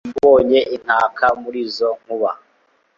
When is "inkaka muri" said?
0.75-1.59